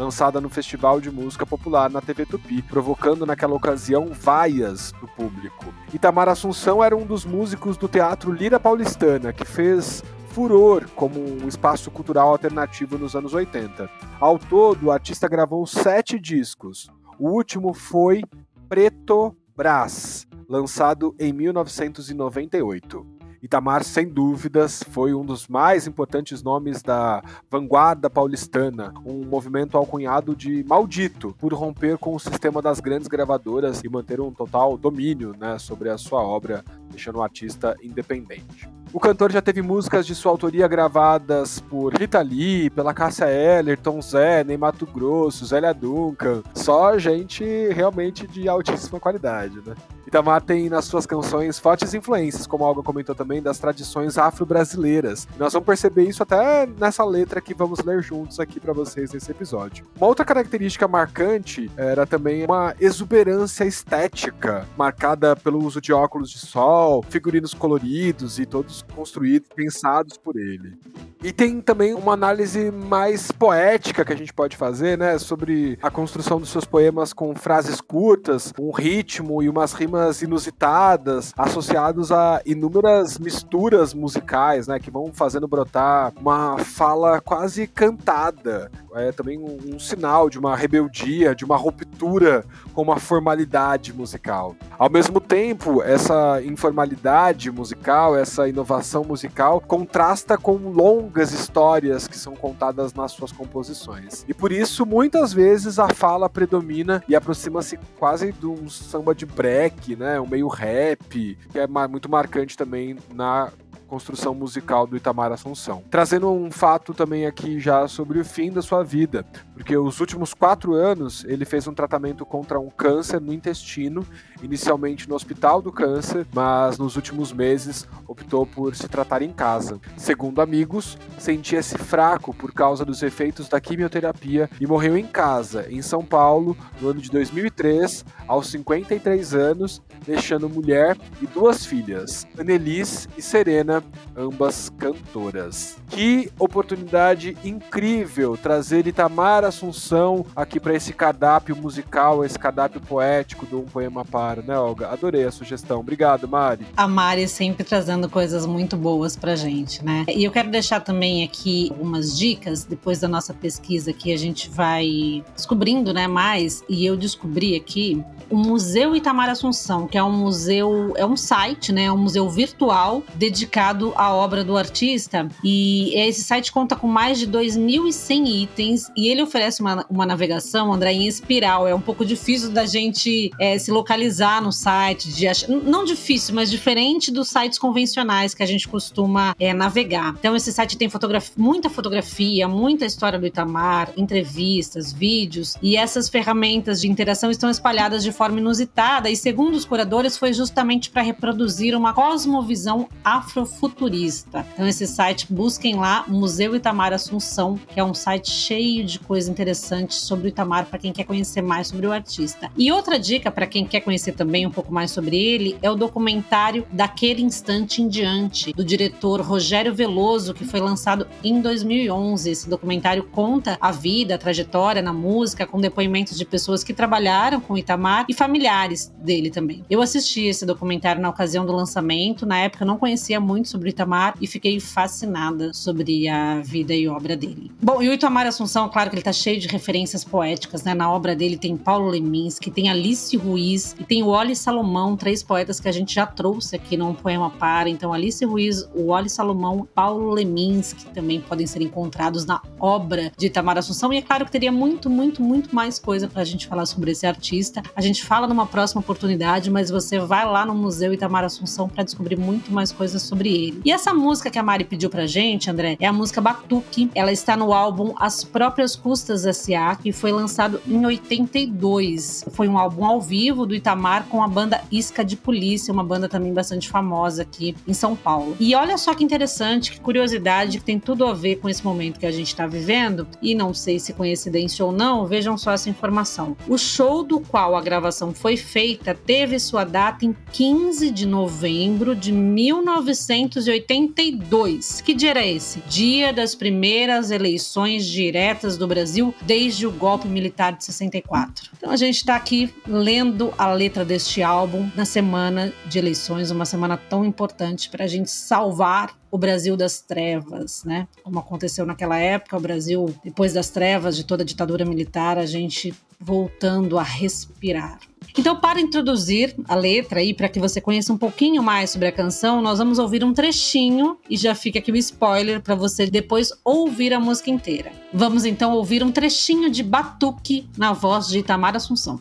lançada 0.00 0.40
no 0.40 0.48
Festival 0.48 0.98
de 0.98 1.10
Música 1.10 1.44
Popular 1.44 1.90
na 1.90 2.00
TV 2.00 2.24
Tupi, 2.24 2.62
provocando 2.62 3.26
naquela 3.26 3.54
ocasião 3.54 4.08
vaias 4.12 4.92
do 4.92 5.06
público. 5.06 5.66
Itamar 5.92 6.26
Assunção 6.26 6.82
era 6.82 6.96
um 6.96 7.04
dos 7.04 7.26
músicos 7.26 7.76
do 7.76 7.86
Teatro 7.86 8.32
Lira 8.32 8.58
Paulistana, 8.58 9.30
que 9.30 9.44
fez 9.44 10.02
furor 10.30 10.88
como 10.94 11.18
um 11.18 11.48
espaço 11.48 11.90
cultural 11.90 12.28
alternativo 12.28 12.96
nos 12.96 13.14
anos 13.14 13.34
80. 13.34 13.90
Ao 14.18 14.38
todo, 14.38 14.86
o 14.86 14.90
artista 14.90 15.28
gravou 15.28 15.66
sete 15.66 16.18
discos. 16.18 16.88
O 17.18 17.28
último 17.30 17.74
foi 17.74 18.22
Preto 18.68 19.36
Brás, 19.56 20.26
lançado 20.48 21.14
em 21.18 21.32
1998. 21.32 23.20
Itamar, 23.42 23.82
sem 23.82 24.06
dúvidas, 24.06 24.82
foi 24.90 25.14
um 25.14 25.24
dos 25.24 25.48
mais 25.48 25.86
importantes 25.86 26.42
nomes 26.42 26.82
da 26.82 27.22
vanguarda 27.50 28.10
paulistana, 28.10 28.92
um 29.04 29.24
movimento 29.24 29.78
alcunhado 29.78 30.36
de 30.36 30.62
maldito 30.64 31.34
por 31.38 31.54
romper 31.54 31.96
com 31.96 32.14
o 32.14 32.20
sistema 32.20 32.60
das 32.60 32.80
grandes 32.80 33.08
gravadoras 33.08 33.82
e 33.82 33.88
manter 33.88 34.20
um 34.20 34.30
total 34.30 34.76
domínio 34.76 35.34
né, 35.38 35.58
sobre 35.58 35.88
a 35.88 35.96
sua 35.96 36.22
obra, 36.22 36.62
deixando 36.90 37.16
o 37.16 37.22
artista 37.22 37.74
independente. 37.82 38.68
O 38.92 38.98
cantor 38.98 39.30
já 39.30 39.40
teve 39.40 39.62
músicas 39.62 40.04
de 40.04 40.16
sua 40.16 40.32
autoria 40.32 40.66
gravadas 40.66 41.60
por 41.60 41.94
Rita 41.94 42.20
Lee, 42.20 42.68
pela 42.70 42.92
Cássia 42.92 43.26
Eller, 43.26 43.78
Tom 43.78 44.02
Zé, 44.02 44.42
Ney 44.42 44.56
Mato 44.56 44.84
Grosso, 44.84 45.46
Zélia 45.46 45.72
Duncan. 45.72 46.42
Só 46.54 46.98
gente 46.98 47.44
realmente 47.68 48.26
de 48.26 48.48
altíssima 48.48 48.98
qualidade, 48.98 49.60
né? 49.64 49.76
Itamar 50.10 50.42
tem 50.42 50.68
nas 50.68 50.86
suas 50.86 51.06
canções 51.06 51.60
fortes 51.60 51.94
influências, 51.94 52.44
como 52.44 52.64
a 52.64 52.66
Olga 52.66 52.82
comentou 52.82 53.14
também, 53.14 53.40
das 53.40 53.60
tradições 53.60 54.18
afro-brasileiras. 54.18 55.28
Nós 55.38 55.52
vamos 55.52 55.66
perceber 55.66 56.02
isso 56.02 56.20
até 56.20 56.66
nessa 56.66 57.04
letra 57.04 57.40
que 57.40 57.54
vamos 57.54 57.78
ler 57.78 58.02
juntos 58.02 58.40
aqui 58.40 58.58
para 58.58 58.72
vocês 58.72 59.12
nesse 59.12 59.30
episódio. 59.30 59.86
Uma 59.96 60.08
outra 60.08 60.24
característica 60.24 60.88
marcante 60.88 61.70
era 61.76 62.04
também 62.06 62.44
uma 62.44 62.74
exuberância 62.80 63.62
estética, 63.64 64.66
marcada 64.76 65.36
pelo 65.36 65.64
uso 65.64 65.80
de 65.80 65.92
óculos 65.92 66.28
de 66.28 66.38
sol, 66.38 67.04
figurinos 67.08 67.54
coloridos 67.54 68.40
e 68.40 68.46
todos 68.46 68.84
construídos, 68.92 69.48
pensados 69.54 70.18
por 70.18 70.36
ele. 70.36 70.76
E 71.22 71.32
tem 71.32 71.60
também 71.60 71.94
uma 71.94 72.14
análise 72.14 72.72
mais 72.72 73.30
poética 73.30 74.04
que 74.04 74.12
a 74.12 74.16
gente 74.16 74.32
pode 74.32 74.56
fazer, 74.56 74.98
né, 74.98 75.18
sobre 75.18 75.78
a 75.80 75.90
construção 75.90 76.40
dos 76.40 76.48
seus 76.48 76.64
poemas 76.64 77.12
com 77.12 77.32
frases 77.36 77.80
curtas, 77.80 78.52
um 78.58 78.72
ritmo 78.72 79.40
e 79.40 79.48
umas 79.48 79.72
rimas 79.72 79.99
inusitadas, 80.22 81.32
associados 81.36 82.10
a 82.10 82.40
inúmeras 82.44 83.18
misturas 83.18 83.94
musicais, 83.94 84.66
né, 84.66 84.78
que 84.78 84.90
vão 84.90 85.12
fazendo 85.12 85.46
brotar 85.46 86.12
uma 86.20 86.58
fala 86.58 87.20
quase 87.20 87.66
cantada. 87.66 88.70
É 88.94 89.12
também 89.12 89.38
um, 89.38 89.74
um 89.74 89.78
sinal 89.78 90.28
de 90.28 90.38
uma 90.38 90.56
rebeldia, 90.56 91.34
de 91.34 91.44
uma 91.44 91.56
ruptura 91.56 92.44
com 92.72 92.82
uma 92.82 92.98
formalidade 92.98 93.92
musical. 93.92 94.56
Ao 94.78 94.90
mesmo 94.90 95.20
tempo, 95.20 95.82
essa 95.82 96.40
informalidade 96.42 97.50
musical, 97.50 98.16
essa 98.16 98.48
inovação 98.48 99.04
musical 99.04 99.60
contrasta 99.60 100.36
com 100.36 100.56
longas 100.56 101.32
histórias 101.32 102.08
que 102.08 102.18
são 102.18 102.34
contadas 102.34 102.92
nas 102.94 103.12
suas 103.12 103.32
composições. 103.32 104.24
E 104.28 104.34
por 104.34 104.52
isso, 104.52 104.84
muitas 104.84 105.32
vezes 105.32 105.78
a 105.78 105.88
fala 105.88 106.28
predomina 106.28 107.02
e 107.08 107.14
aproxima-se 107.14 107.78
quase 107.98 108.32
de 108.32 108.46
um 108.46 108.68
samba 108.68 109.14
de 109.14 109.26
break, 109.26 109.96
né, 109.96 110.20
um 110.20 110.26
meio 110.26 110.48
rap, 110.48 111.36
que 111.50 111.58
é 111.58 111.66
muito 111.66 112.10
marcante 112.10 112.56
também 112.56 112.96
na 113.14 113.50
construção 113.90 114.32
musical 114.32 114.86
do 114.86 114.96
Itamar 114.96 115.32
Assunção. 115.32 115.82
Trazendo 115.90 116.30
um 116.30 116.48
fato 116.48 116.94
também 116.94 117.26
aqui 117.26 117.58
já 117.58 117.88
sobre 117.88 118.20
o 118.20 118.24
fim 118.24 118.52
da 118.52 118.62
sua 118.62 118.84
vida, 118.84 119.26
porque 119.52 119.76
os 119.76 119.98
últimos 119.98 120.32
quatro 120.32 120.74
anos 120.74 121.24
ele 121.24 121.44
fez 121.44 121.66
um 121.66 121.74
tratamento 121.74 122.24
contra 122.24 122.60
um 122.60 122.70
câncer 122.70 123.20
no 123.20 123.32
intestino, 123.32 124.06
inicialmente 124.40 125.08
no 125.08 125.16
Hospital 125.16 125.60
do 125.60 125.72
Câncer, 125.72 126.24
mas 126.32 126.78
nos 126.78 126.94
últimos 126.94 127.32
meses 127.32 127.88
optou 128.06 128.46
por 128.46 128.76
se 128.76 128.88
tratar 128.88 129.22
em 129.22 129.32
casa. 129.32 129.80
Segundo 129.96 130.40
amigos, 130.40 130.96
sentia-se 131.18 131.76
fraco 131.76 132.32
por 132.32 132.52
causa 132.52 132.84
dos 132.84 133.02
efeitos 133.02 133.48
da 133.48 133.60
quimioterapia 133.60 134.48
e 134.60 134.66
morreu 134.68 134.96
em 134.96 135.06
casa, 135.06 135.66
em 135.68 135.82
São 135.82 136.04
Paulo, 136.04 136.56
no 136.80 136.90
ano 136.90 137.00
de 137.00 137.10
2003, 137.10 138.04
aos 138.28 138.46
53 138.50 139.34
anos, 139.34 139.82
deixando 140.06 140.48
mulher 140.48 140.96
e 141.20 141.26
duas 141.26 141.66
filhas, 141.66 142.24
Annelise 142.38 143.08
e 143.18 143.22
Serena, 143.22 143.79
ambas 144.16 144.70
cantoras. 144.78 145.76
Que 145.88 146.30
oportunidade 146.38 147.36
incrível 147.44 148.36
trazer 148.36 148.86
Itamar 148.86 149.44
Assunção 149.44 150.24
aqui 150.34 150.58
para 150.58 150.74
esse 150.74 150.92
cardápio 150.92 151.56
musical, 151.56 152.24
esse 152.24 152.38
cardápio 152.38 152.80
poético 152.80 153.46
do 153.46 153.60
Um 153.60 153.64
Poema 153.64 154.04
Para, 154.04 154.42
né, 154.42 154.58
Olga? 154.58 154.88
Adorei 154.88 155.24
a 155.24 155.30
sugestão. 155.30 155.80
Obrigado, 155.80 156.28
Mari. 156.28 156.66
A 156.76 156.86
Mari 156.86 157.28
sempre 157.28 157.64
trazendo 157.64 158.08
coisas 158.08 158.46
muito 158.46 158.76
boas 158.76 159.16
pra 159.16 159.36
gente, 159.36 159.84
né? 159.84 160.04
E 160.08 160.24
eu 160.24 160.30
quero 160.30 160.50
deixar 160.50 160.80
também 160.80 161.24
aqui 161.24 161.68
algumas 161.70 162.16
dicas, 162.16 162.64
depois 162.64 163.00
da 163.00 163.08
nossa 163.08 163.32
pesquisa 163.32 163.92
que 163.92 164.12
a 164.12 164.18
gente 164.18 164.50
vai 164.50 165.24
descobrindo, 165.34 165.92
né, 165.92 166.06
mais, 166.06 166.62
e 166.68 166.84
eu 166.84 166.96
descobri 166.96 167.54
aqui 167.56 168.04
o 168.28 168.36
Museu 168.36 168.94
Itamar 168.94 169.28
Assunção, 169.28 169.86
que 169.86 169.98
é 169.98 170.02
um 170.02 170.12
museu, 170.12 170.92
é 170.96 171.04
um 171.04 171.16
site, 171.16 171.72
né, 171.72 171.84
é 171.84 171.92
um 171.92 171.98
museu 171.98 172.28
virtual 172.28 173.02
dedicado 173.14 173.69
dedicado 173.70 173.92
à 173.96 174.12
obra 174.12 174.44
do 174.44 174.56
artista. 174.56 175.28
E 175.42 175.94
esse 175.94 176.22
site 176.22 176.52
conta 176.52 176.76
com 176.76 176.86
mais 176.86 177.18
de 177.18 177.26
2.100 177.26 178.42
itens 178.42 178.90
e 178.96 179.08
ele 179.08 179.22
oferece 179.22 179.60
uma, 179.60 179.84
uma 179.88 180.06
navegação, 180.06 180.72
André, 180.72 180.92
em 180.92 181.06
espiral. 181.06 181.66
É 181.66 181.74
um 181.74 181.80
pouco 181.80 182.04
difícil 182.04 182.50
da 182.50 182.66
gente 182.66 183.30
é, 183.38 183.58
se 183.58 183.70
localizar 183.70 184.42
no 184.42 184.52
site, 184.52 185.08
de 185.08 185.30
não 185.48 185.84
difícil, 185.84 186.34
mas 186.34 186.50
diferente 186.50 187.10
dos 187.10 187.28
sites 187.28 187.58
convencionais 187.58 188.34
que 188.34 188.42
a 188.42 188.46
gente 188.46 188.66
costuma 188.66 189.34
é, 189.38 189.52
navegar. 189.52 190.14
Então, 190.18 190.34
esse 190.34 190.52
site 190.52 190.76
tem 190.76 190.90
muita 191.36 191.70
fotografia, 191.70 192.48
muita 192.48 192.84
história 192.84 193.18
do 193.18 193.26
Itamar, 193.26 193.92
entrevistas, 193.96 194.92
vídeos, 194.92 195.56
e 195.62 195.76
essas 195.76 196.08
ferramentas 196.08 196.80
de 196.80 196.88
interação 196.88 197.30
estão 197.30 197.50
espalhadas 197.50 198.02
de 198.02 198.12
forma 198.12 198.38
inusitada. 198.38 199.10
E 199.10 199.16
segundo 199.16 199.54
os 199.54 199.64
curadores, 199.64 200.16
foi 200.16 200.32
justamente 200.32 200.90
para 200.90 201.02
reproduzir 201.02 201.76
uma 201.76 201.92
cosmovisão 201.92 202.88
afro 203.04 203.46
futurista. 203.60 204.46
Então, 204.54 204.66
esse 204.66 204.86
site, 204.86 205.26
busquem 205.30 205.74
lá, 205.74 206.04
Museu 206.08 206.56
Itamar 206.56 206.94
Assunção, 206.94 207.60
que 207.68 207.78
é 207.78 207.84
um 207.84 207.92
site 207.92 208.30
cheio 208.30 208.82
de 208.84 208.98
coisas 208.98 209.28
interessantes 209.28 209.98
sobre 209.98 210.26
o 210.26 210.28
Itamar 210.28 210.64
para 210.64 210.78
quem 210.78 210.92
quer 210.92 211.04
conhecer 211.04 211.42
mais 211.42 211.68
sobre 211.68 211.86
o 211.86 211.92
artista. 211.92 212.50
E 212.56 212.72
outra 212.72 212.98
dica 212.98 213.30
para 213.30 213.46
quem 213.46 213.66
quer 213.66 213.80
conhecer 213.80 214.12
também 214.12 214.46
um 214.46 214.50
pouco 214.50 214.72
mais 214.72 214.90
sobre 214.90 215.18
ele 215.18 215.58
é 215.60 215.70
o 215.70 215.74
documentário 215.74 216.66
Daquele 216.72 217.22
Instante 217.22 217.82
em 217.82 217.88
Diante, 217.88 218.52
do 218.54 218.64
diretor 218.64 219.20
Rogério 219.20 219.74
Veloso, 219.74 220.32
que 220.32 220.44
foi 220.44 220.60
lançado 220.60 221.06
em 221.22 221.42
2011. 221.42 222.30
Esse 222.30 222.48
documentário 222.48 223.04
conta 223.04 223.58
a 223.60 223.70
vida, 223.70 224.14
a 224.14 224.18
trajetória 224.18 224.80
na 224.80 224.92
música, 224.92 225.46
com 225.46 225.60
depoimentos 225.60 226.16
de 226.16 226.24
pessoas 226.24 226.64
que 226.64 226.72
trabalharam 226.72 227.40
com 227.40 227.58
Itamar 227.58 228.06
e 228.08 228.14
familiares 228.14 228.90
dele 228.98 229.30
também. 229.30 229.62
Eu 229.68 229.82
assisti 229.82 230.24
esse 230.24 230.46
documentário 230.46 231.02
na 231.02 231.10
ocasião 231.10 231.44
do 231.44 231.52
lançamento, 231.52 232.24
na 232.24 232.38
época 232.38 232.64
eu 232.64 232.66
não 232.66 232.78
conhecia 232.78 233.20
muito 233.20 233.49
sobre 233.50 233.70
Itamar 233.70 234.14
e 234.20 234.26
fiquei 234.26 234.60
fascinada 234.60 235.52
sobre 235.52 236.08
a 236.08 236.40
vida 236.40 236.74
e 236.74 236.88
obra 236.88 237.16
dele. 237.16 237.50
Bom, 237.60 237.82
e 237.82 237.88
o 237.88 237.92
Itamar 237.92 238.26
Assunção, 238.26 238.68
claro 238.68 238.90
que 238.90 238.96
ele 238.96 239.02
tá 239.02 239.12
cheio 239.12 239.40
de 239.40 239.48
referências 239.48 240.04
poéticas, 240.04 240.62
né? 240.62 240.74
Na 240.74 240.90
obra 240.90 241.14
dele 241.14 241.36
tem 241.36 241.56
Paulo 241.56 241.88
Leminski, 241.88 242.50
tem 242.50 242.68
Alice 242.68 243.16
Ruiz 243.16 243.74
e 243.78 243.84
tem 243.84 244.02
o 244.02 244.08
Oli 244.08 244.36
Salomão, 244.36 244.96
três 244.96 245.22
poetas 245.22 245.60
que 245.60 245.68
a 245.68 245.72
gente 245.72 245.94
já 245.94 246.06
trouxe 246.06 246.56
aqui 246.56 246.76
num 246.76 246.94
poema 246.94 247.30
para. 247.30 247.68
Então, 247.68 247.92
Alice 247.92 248.24
Ruiz, 248.24 248.68
o 248.74 248.90
Oli 248.90 249.08
Salomão, 249.08 249.66
Paulo 249.74 250.10
Leminski 250.10 250.86
também 250.86 251.20
podem 251.20 251.46
ser 251.46 251.62
encontrados 251.62 252.24
na 252.24 252.40
obra 252.58 253.12
de 253.16 253.26
Itamar 253.26 253.58
Assunção. 253.58 253.92
E 253.92 253.98
é 253.98 254.02
claro 254.02 254.24
que 254.24 254.32
teria 254.32 254.52
muito, 254.52 254.88
muito, 254.88 255.22
muito 255.22 255.54
mais 255.54 255.78
coisa 255.78 256.08
pra 256.08 256.24
gente 256.24 256.46
falar 256.46 256.66
sobre 256.66 256.90
esse 256.92 257.06
artista. 257.06 257.62
A 257.74 257.80
gente 257.80 258.04
fala 258.04 258.26
numa 258.26 258.46
próxima 258.46 258.80
oportunidade, 258.80 259.50
mas 259.50 259.70
você 259.70 259.98
vai 259.98 260.24
lá 260.24 260.44
no 260.46 260.54
Museu 260.54 260.92
Itamar 260.92 261.24
Assunção 261.24 261.68
para 261.68 261.84
descobrir 261.84 262.16
muito 262.16 262.52
mais 262.52 262.72
coisas 262.72 263.02
sobre 263.02 263.29
ele 263.30 263.50
ele. 263.50 263.60
E 263.64 263.72
essa 263.72 263.92
música 263.92 264.30
que 264.30 264.38
a 264.38 264.42
Mari 264.42 264.64
pediu 264.64 264.88
pra 264.88 265.06
gente, 265.06 265.50
André, 265.50 265.76
é 265.80 265.86
a 265.86 265.92
música 265.92 266.20
Batuque. 266.20 266.90
Ela 266.94 267.12
está 267.12 267.36
no 267.36 267.52
álbum 267.52 267.94
As 267.98 268.24
Próprias 268.24 268.76
Custas 268.76 269.26
S.A., 269.26 269.76
que 269.76 269.92
foi 269.92 270.12
lançado 270.12 270.60
em 270.66 270.84
82. 270.84 272.24
Foi 272.32 272.48
um 272.48 272.58
álbum 272.58 272.84
ao 272.84 273.00
vivo 273.00 273.46
do 273.46 273.54
Itamar 273.54 274.06
com 274.08 274.22
a 274.22 274.28
banda 274.28 274.62
Isca 274.70 275.04
de 275.04 275.16
Polícia, 275.16 275.72
uma 275.72 275.84
banda 275.84 276.08
também 276.08 276.32
bastante 276.32 276.68
famosa 276.68 277.22
aqui 277.22 277.54
em 277.66 277.74
São 277.74 277.96
Paulo. 277.96 278.36
E 278.38 278.54
olha 278.54 278.76
só 278.76 278.94
que 278.94 279.04
interessante, 279.04 279.72
que 279.72 279.80
curiosidade, 279.80 280.58
que 280.58 280.64
tem 280.64 280.78
tudo 280.78 281.06
a 281.06 281.12
ver 281.12 281.36
com 281.36 281.48
esse 281.48 281.64
momento 281.64 281.98
que 281.98 282.06
a 282.06 282.12
gente 282.12 282.28
está 282.28 282.46
vivendo, 282.46 283.06
e 283.22 283.34
não 283.34 283.52
sei 283.54 283.78
se 283.78 283.92
coincidência 283.92 284.64
ou 284.64 284.72
não, 284.72 285.06
vejam 285.06 285.36
só 285.36 285.52
essa 285.52 285.70
informação. 285.70 286.36
O 286.48 286.58
show 286.58 287.02
do 287.02 287.20
qual 287.20 287.56
a 287.56 287.60
gravação 287.60 288.12
foi 288.12 288.36
feita 288.36 288.94
teve 288.94 289.38
sua 289.38 289.64
data 289.64 290.04
em 290.04 290.14
15 290.32 290.90
de 290.90 291.06
novembro 291.06 291.94
de 291.94 292.12
1900 292.12 293.19
1982. 293.22 294.80
Que 294.80 294.94
dia 294.94 295.10
era 295.10 295.26
esse? 295.26 295.60
Dia 295.68 296.12
das 296.12 296.34
primeiras 296.34 297.10
eleições 297.10 297.86
diretas 297.86 298.56
do 298.56 298.66
Brasil 298.66 299.14
desde 299.22 299.66
o 299.66 299.72
golpe 299.72 300.08
militar 300.08 300.56
de 300.56 300.64
64. 300.64 301.50
Então 301.56 301.70
a 301.70 301.76
gente 301.76 301.96
está 301.96 302.16
aqui 302.16 302.52
lendo 302.66 303.32
a 303.36 303.52
letra 303.52 303.84
deste 303.84 304.22
álbum 304.22 304.70
na 304.74 304.84
semana 304.84 305.52
de 305.66 305.78
eleições, 305.78 306.30
uma 306.30 306.44
semana 306.44 306.76
tão 306.76 307.04
importante 307.04 307.68
para 307.68 307.84
a 307.84 307.88
gente 307.88 308.10
salvar 308.10 308.98
o 309.10 309.18
Brasil 309.18 309.56
das 309.56 309.80
trevas, 309.80 310.62
né? 310.64 310.86
Como 311.02 311.18
aconteceu 311.18 311.66
naquela 311.66 311.98
época, 311.98 312.36
o 312.36 312.40
Brasil, 312.40 312.94
depois 313.02 313.32
das 313.32 313.50
trevas 313.50 313.96
de 313.96 314.04
toda 314.04 314.22
a 314.22 314.26
ditadura 314.26 314.64
militar, 314.64 315.18
a 315.18 315.26
gente 315.26 315.74
voltando 315.98 316.78
a 316.78 316.82
respirar. 316.82 317.78
Então, 318.16 318.36
para 318.36 318.60
introduzir 318.60 319.34
a 319.48 319.54
letra 319.54 320.00
aí, 320.00 320.12
para 320.12 320.28
que 320.28 320.40
você 320.40 320.60
conheça 320.60 320.92
um 320.92 320.98
pouquinho 320.98 321.42
mais 321.42 321.70
sobre 321.70 321.88
a 321.88 321.92
canção, 321.92 322.40
nós 322.40 322.58
vamos 322.58 322.78
ouvir 322.78 323.04
um 323.04 323.12
trechinho 323.12 323.98
e 324.08 324.16
já 324.16 324.34
fica 324.34 324.58
aqui 324.58 324.72
o 324.72 324.76
spoiler 324.76 325.40
para 325.40 325.54
você 325.54 325.86
depois 325.86 326.32
ouvir 326.44 326.92
a 326.92 327.00
música 327.00 327.30
inteira. 327.30 327.72
Vamos 327.92 328.24
então 328.24 328.52
ouvir 328.52 328.82
um 328.82 328.90
trechinho 328.90 329.50
de 329.50 329.62
Batuque 329.62 330.48
na 330.56 330.72
voz 330.72 331.08
de 331.08 331.18
Itamar 331.18 331.56
Assunção. 331.56 332.00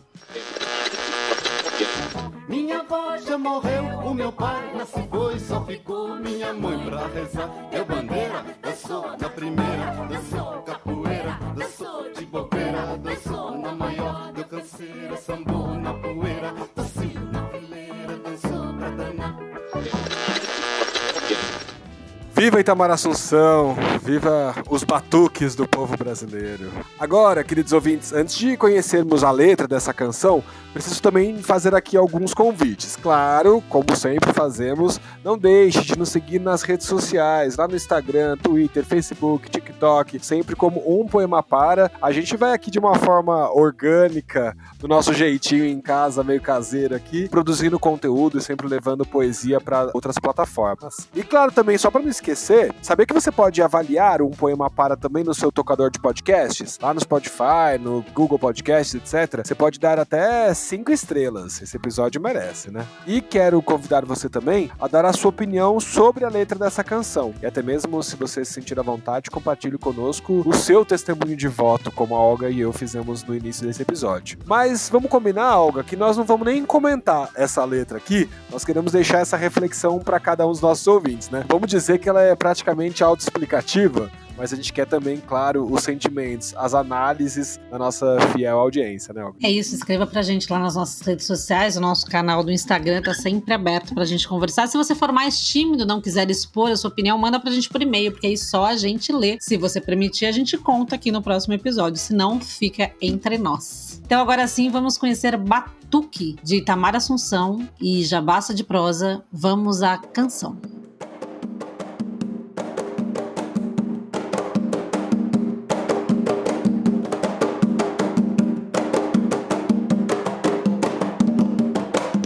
Minha 2.47 2.79
avó 2.79 3.15
já 3.17 3.37
morreu, 3.37 3.83
o 4.03 4.13
meu 4.13 4.31
pai 4.31 4.73
nasceu 4.75 5.07
foi, 5.11 5.39
só 5.39 5.63
ficou 5.65 6.15
minha 6.15 6.53
mãe 6.53 6.79
pra 6.85 7.07
rezar. 7.07 7.49
Eu 7.71 7.85
bandeira, 7.85 8.45
eu 8.79 8.87
sou 8.87 9.17
da 9.17 9.29
primeira, 9.29 9.93
sou 10.29 10.61
capoeira, 10.63 11.37
sou 11.77 12.11
de 12.13 12.25
bobeira, 12.25 12.99
sou 13.23 13.57
na 13.57 13.71
maior, 13.73 14.31
eu 14.37 14.43
canseira, 14.45 15.17
sambou 15.17 15.73
na 15.75 15.93
poeira, 15.93 16.53
docinho 16.75 17.28
Viva 22.39 22.57
Itamar 22.57 22.89
Assunção, 22.89 23.75
viva 24.01 24.55
os 24.69 24.85
batuques 24.85 25.55
do 25.55 25.67
povo 25.67 25.97
brasileiro. 25.97 26.71
Agora, 26.97 27.43
queridos 27.43 27.73
ouvintes, 27.73 28.13
antes 28.13 28.37
de 28.37 28.55
conhecermos 28.55 29.25
a 29.25 29.31
letra 29.31 29.67
dessa 29.67 29.93
canção, 29.93 30.41
preciso 30.71 31.01
também 31.01 31.41
fazer 31.43 31.75
aqui 31.75 31.97
alguns 31.97 32.33
convites. 32.33 32.95
Claro, 32.95 33.61
como 33.67 33.93
sempre 33.93 34.31
fazemos, 34.31 35.01
não 35.21 35.37
deixe 35.37 35.81
de 35.81 35.99
nos 35.99 36.07
seguir 36.07 36.39
nas 36.39 36.61
redes 36.61 36.87
sociais, 36.87 37.57
lá 37.57 37.67
no 37.67 37.75
Instagram, 37.75 38.37
Twitter, 38.37 38.85
Facebook, 38.85 39.49
TikTok, 39.49 40.25
sempre 40.25 40.55
como 40.55 40.81
um 40.87 41.05
poema 41.05 41.43
para. 41.43 41.91
A 42.01 42.09
gente 42.13 42.37
vai 42.37 42.53
aqui 42.53 42.71
de 42.71 42.79
uma 42.79 42.95
forma 42.95 43.51
orgânica, 43.51 44.55
do 44.77 44.87
nosso 44.87 45.13
jeitinho 45.13 45.65
em 45.65 45.81
casa, 45.81 46.23
meio 46.23 46.41
caseiro 46.41 46.95
aqui, 46.95 47.27
produzindo 47.27 47.77
conteúdo 47.77 48.37
e 48.37 48.41
sempre 48.41 48.65
levando 48.65 49.05
poesia 49.05 49.59
para 49.59 49.89
outras 49.93 50.17
plataformas. 50.17 51.09
E 51.13 51.21
claro, 51.21 51.51
também 51.51 51.77
só 51.77 51.91
para 51.91 52.01
não 52.01 52.09
esquecer, 52.09 52.28
saber 52.35 53.05
que 53.05 53.13
você 53.13 53.31
pode 53.31 53.61
avaliar 53.61 54.21
um 54.21 54.31
poema 54.31 54.69
para 54.69 54.95
também 54.95 55.23
no 55.23 55.33
seu 55.33 55.51
tocador 55.51 55.89
de 55.89 55.99
podcasts, 55.99 56.77
lá 56.81 56.93
no 56.93 56.99
Spotify, 56.99 57.77
no 57.79 58.03
Google 58.13 58.39
Podcasts, 58.39 58.95
etc. 58.95 59.45
Você 59.45 59.55
pode 59.55 59.79
dar 59.79 59.99
até 59.99 60.53
cinco 60.53 60.91
estrelas. 60.91 61.61
Esse 61.61 61.77
episódio 61.77 62.21
merece, 62.21 62.71
né? 62.71 62.85
E 63.05 63.21
quero 63.21 63.61
convidar 63.61 64.05
você 64.05 64.29
também 64.29 64.71
a 64.79 64.87
dar 64.87 65.05
a 65.05 65.13
sua 65.13 65.29
opinião 65.29 65.79
sobre 65.79 66.25
a 66.25 66.29
letra 66.29 66.57
dessa 66.57 66.83
canção. 66.83 67.33
E 67.41 67.45
até 67.45 67.61
mesmo 67.61 68.01
se 68.03 68.15
você 68.15 68.43
se 68.45 68.53
sentir 68.53 68.79
à 68.79 68.83
vontade, 68.83 69.29
compartilhe 69.29 69.77
conosco 69.77 70.43
o 70.45 70.53
seu 70.53 70.85
testemunho 70.85 71.35
de 71.35 71.47
voto, 71.47 71.91
como 71.91 72.15
a 72.15 72.19
Olga 72.19 72.49
e 72.49 72.59
eu 72.59 72.73
fizemos 72.73 73.23
no 73.23 73.35
início 73.35 73.65
desse 73.65 73.81
episódio. 73.81 74.37
Mas 74.45 74.89
vamos 74.89 75.09
combinar, 75.09 75.57
Olga, 75.57 75.83
que 75.83 75.95
nós 75.95 76.17
não 76.17 76.23
vamos 76.23 76.45
nem 76.45 76.65
comentar 76.65 77.29
essa 77.35 77.63
letra 77.63 77.97
aqui, 77.97 78.29
nós 78.51 78.63
queremos 78.63 78.91
deixar 78.91 79.19
essa 79.19 79.37
reflexão 79.37 79.99
para 79.99 80.19
cada 80.19 80.45
um 80.45 80.51
dos 80.51 80.61
nossos 80.61 80.87
ouvintes, 80.87 81.29
né? 81.29 81.45
Vamos 81.47 81.67
dizer 81.67 81.99
que 81.99 82.09
ela 82.09 82.18
é 82.21 82.35
praticamente 82.35 83.03
autoexplicativa 83.03 84.11
mas 84.39 84.53
a 84.53 84.55
gente 84.55 84.71
quer 84.71 84.87
também, 84.87 85.17
claro, 85.17 85.69
os 85.69 85.83
sentimentos, 85.83 86.55
as 86.55 86.73
análises 86.73 87.59
da 87.69 87.77
nossa 87.77 88.17
fiel 88.31 88.57
audiência, 88.57 89.13
né? 89.13 89.29
É 89.43 89.51
isso, 89.51 89.75
escreva 89.75 90.07
pra 90.07 90.21
gente 90.21 90.49
lá 90.49 90.57
nas 90.57 90.75
nossas 90.75 91.05
redes 91.05 91.25
sociais, 91.25 91.75
o 91.75 91.81
nosso 91.81 92.05
canal 92.05 92.41
do 92.41 92.49
Instagram 92.49 93.01
tá 93.01 93.13
sempre 93.13 93.53
aberto 93.53 93.93
pra 93.93 94.05
gente 94.05 94.25
conversar. 94.25 94.67
Se 94.67 94.77
você 94.77 94.95
for 94.95 95.11
mais 95.11 95.37
tímido, 95.37 95.85
não 95.85 95.99
quiser 95.99 96.31
expor 96.31 96.71
a 96.71 96.77
sua 96.77 96.89
opinião, 96.89 97.17
manda 97.17 97.37
pra 97.37 97.51
gente 97.51 97.67
por 97.67 97.81
e-mail, 97.81 98.13
porque 98.13 98.27
aí 98.27 98.37
só 98.37 98.67
a 98.67 98.77
gente 98.77 99.11
lê. 99.11 99.37
Se 99.41 99.57
você 99.57 99.81
permitir, 99.81 100.25
a 100.25 100.31
gente 100.31 100.57
conta 100.57 100.95
aqui 100.95 101.11
no 101.11 101.21
próximo 101.21 101.53
episódio, 101.53 101.97
senão 101.97 102.39
fica 102.39 102.93
entre 103.01 103.37
nós. 103.37 104.01
Então 104.05 104.21
agora 104.21 104.47
sim, 104.47 104.69
vamos 104.69 104.97
conhecer 104.97 105.35
Batuque, 105.35 106.37
de 106.41 106.55
Itamar 106.55 106.95
Assunção 106.95 107.67
e 107.79 108.05
já 108.05 108.21
basta 108.21 108.53
de 108.53 108.63
prosa, 108.63 109.21
vamos 109.33 109.83
à 109.83 109.97
canção. 109.97 110.57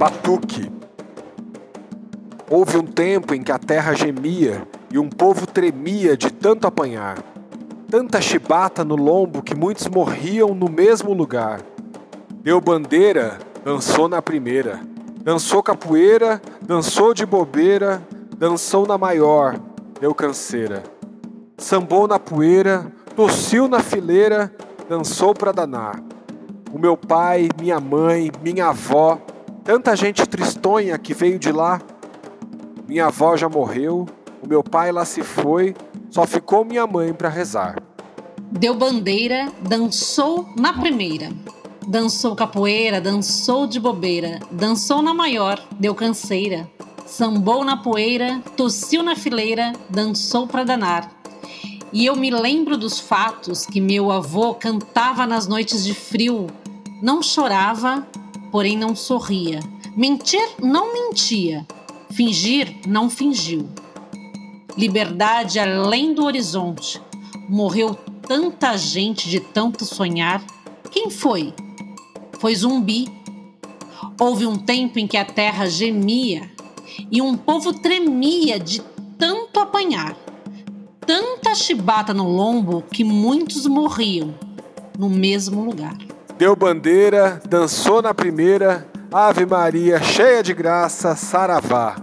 Batuque. 0.04 0.70
Houve 2.50 2.76
um 2.76 2.86
tempo 2.86 3.34
em 3.34 3.42
que 3.42 3.54
a 3.54 3.58
terra 3.58 3.94
gemia 3.94 4.68
e 4.92 5.00
um 5.00 5.08
povo 5.08 5.48
tremia 5.48 6.18
de 6.18 6.30
tanto 6.30 6.68
apanhar. 6.68 7.24
Tanta 7.90 8.20
chibata 8.20 8.84
no 8.84 8.98
lombo 8.98 9.42
que 9.42 9.56
muitos 9.56 9.88
morriam 9.88 10.54
no 10.54 10.70
mesmo 10.70 11.14
lugar. 11.14 11.62
Deu 12.42 12.60
bandeira, 12.60 13.40
dançou 13.64 14.10
na 14.10 14.22
primeira. 14.22 14.82
Dançou 15.22 15.64
capoeira, 15.64 16.42
dançou 16.62 17.14
de 17.14 17.26
bobeira, 17.26 18.06
dançou 18.38 18.86
na 18.86 18.98
maior, 18.98 19.58
deu 20.02 20.14
canseira. 20.14 20.84
Sambou 21.58 22.10
na 22.10 22.20
poeira, 22.20 22.92
tossiu 23.16 23.70
na 23.70 23.80
fileira, 23.80 24.54
dançou 24.90 25.34
pra 25.34 25.54
danar. 25.54 25.98
O 26.74 26.78
meu 26.78 26.98
pai, 26.98 27.48
minha 27.58 27.80
mãe, 27.80 28.30
minha 28.44 28.68
avó, 28.68 29.18
Tanta 29.64 29.96
gente 29.96 30.26
tristonha 30.26 30.98
que 30.98 31.14
veio 31.14 31.40
de 31.40 31.50
lá. 31.50 31.82
Minha 32.86 33.06
avó 33.06 33.38
já 33.38 33.48
morreu, 33.48 34.06
o 34.42 34.48
meu 34.48 34.62
pai 34.62 34.92
lá 34.92 35.06
se 35.06 35.24
foi, 35.24 35.74
só 36.10 36.28
ficou 36.28 36.66
minha 36.66 36.86
mãe 36.86 37.14
para 37.14 37.30
rezar. 37.30 37.82
Deu 38.52 38.76
bandeira, 38.76 39.50
dançou 39.62 40.50
na 40.58 40.74
primeira. 40.74 41.30
Dançou 41.88 42.36
capoeira, 42.36 43.00
dançou 43.00 43.66
de 43.66 43.80
bobeira, 43.80 44.40
dançou 44.52 45.02
na 45.02 45.14
maior, 45.14 45.66
deu 45.80 45.96
canseira. 45.96 46.70
Sambou 47.06 47.64
na 47.64 47.78
poeira, 47.78 48.42
tossiu 48.58 49.02
na 49.02 49.16
fileira, 49.16 49.72
dançou 49.90 50.46
para 50.46 50.66
danar. 50.66 51.10
E 51.94 52.06
eu 52.06 52.18
me 52.18 52.30
lembro 52.30 52.76
dos 52.76 53.00
fatos 53.00 53.66
que 53.66 53.80
meu 53.80 54.12
avô 54.12 54.56
cantava 54.56 55.26
nas 55.26 55.48
noites 55.48 55.86
de 55.86 55.94
frio. 55.94 56.48
Não 57.02 57.22
chorava, 57.22 58.06
porém 58.54 58.78
não 58.78 58.96
sorria. 58.96 59.60
Mentir 59.98 60.48
não 60.62 60.94
mentia. 60.94 61.66
Fingir 62.12 62.72
não 62.88 63.10
fingiu. 63.10 63.68
Liberdade 64.78 65.58
além 65.58 66.14
do 66.14 66.24
horizonte. 66.24 67.02
Morreu 67.50 67.96
tanta 68.28 68.78
gente 68.78 69.28
de 69.28 69.40
tanto 69.40 69.84
sonhar. 69.86 70.40
Quem 70.92 71.10
foi? 71.10 71.52
Foi 72.38 72.54
zumbi. 72.54 73.08
Houve 74.20 74.46
um 74.46 74.56
tempo 74.56 75.00
em 75.00 75.08
que 75.08 75.18
a 75.18 75.26
terra 75.26 75.68
gemia 75.68 76.48
e 77.12 77.24
um 77.24 77.36
povo 77.36 77.74
tremia 77.74 78.60
de 78.60 78.84
tanto 79.18 79.60
apanhar. 79.60 80.16
Tanta 81.08 81.56
chibata 81.56 82.14
no 82.14 82.30
lombo 82.30 82.84
que 82.84 83.04
muitos 83.04 83.66
morriam 83.66 84.36
no 84.96 85.10
mesmo 85.10 85.66
lugar. 85.66 86.13
Deu 86.38 86.56
bandeira, 86.56 87.40
dançou 87.48 88.02
na 88.02 88.12
primeira, 88.12 88.88
Ave 89.12 89.46
Maria, 89.46 90.02
cheia 90.02 90.42
de 90.42 90.52
graça, 90.52 91.16
saravá. 91.16 91.96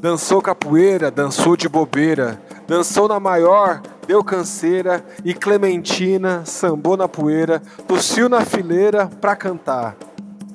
Dançou 0.00 0.42
capoeira, 0.42 1.12
dançou 1.12 1.56
de 1.56 1.68
bobeira, 1.68 2.42
dançou 2.66 3.06
na 3.06 3.20
maior, 3.20 3.80
deu 4.04 4.22
canseira, 4.24 5.04
e 5.24 5.32
Clementina 5.32 6.44
sambou 6.44 6.96
na 6.96 7.06
poeira, 7.06 7.62
tossiu 7.86 8.28
na 8.28 8.44
fileira 8.44 9.06
pra 9.20 9.36
cantar. 9.36 9.96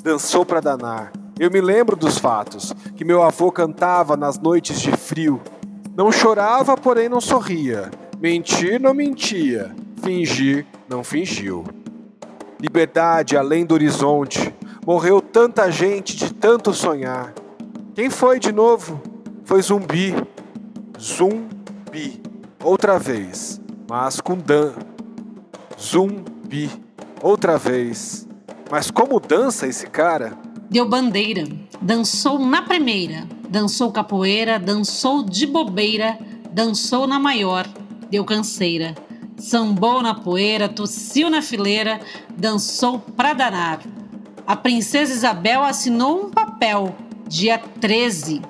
Dançou 0.04 0.46
pra 0.46 0.60
danar. 0.60 1.14
Eu 1.40 1.50
me 1.50 1.62
lembro 1.62 1.96
dos 1.96 2.18
fatos, 2.18 2.74
que 2.98 3.06
meu 3.06 3.24
avô 3.24 3.54
cantava 3.54 4.18
nas 4.18 4.38
noites 4.38 4.82
de 4.82 4.92
frio. 4.92 5.42
Não 5.96 6.12
chorava, 6.12 6.76
porém 6.76 7.08
não 7.08 7.22
sorria. 7.22 7.90
Mentir 8.20 8.82
não 8.82 8.94
mentia. 8.94 9.74
Fingir 10.04 10.66
não 10.90 11.04
fingiu 11.04 11.64
liberdade 12.62 13.36
além 13.36 13.66
do 13.66 13.74
horizonte. 13.74 14.54
Morreu 14.86 15.20
tanta 15.20 15.72
gente 15.72 16.16
de 16.16 16.32
tanto 16.32 16.74
sonhar. 16.74 17.34
Quem 17.96 18.10
foi 18.10 18.40
de 18.40 18.52
novo? 18.52 19.02
Foi 19.44 19.62
zumbi. 19.62 20.14
Zumbi. 21.00 22.22
Outra 22.64 23.00
vez, 23.00 23.60
mas 23.90 24.22
com 24.22 24.38
dan. 24.38 24.74
Zumbi. 25.80 26.70
Outra 27.22 27.58
vez. 27.58 28.28
Mas 28.70 28.92
como 28.92 29.20
dança 29.20 29.66
esse 29.68 29.88
cara? 29.88 30.38
Deu 30.70 30.88
bandeira, 30.88 31.44
dançou 31.82 32.40
na 32.40 32.62
primeira, 32.62 33.28
dançou 33.50 33.92
capoeira, 33.92 34.58
dançou 34.58 35.22
de 35.22 35.46
bobeira, 35.46 36.18
dançou 36.54 37.06
na 37.06 37.20
maior, 37.20 37.68
deu 38.10 38.24
canseira 38.24 38.96
sambou 39.42 40.02
na 40.04 40.14
poeira, 40.14 40.70
tossiu 40.70 41.30
na 41.30 41.42
fileira, 41.42 42.00
dançou 42.38 43.00
pra 43.00 43.34
danar. 43.34 43.82
A 44.46 44.56
princesa 44.56 45.12
Isabel 45.12 45.64
assinou 45.64 46.26
um 46.26 46.30
papel, 46.30 46.96
dia 47.28 47.58
13 47.58 48.44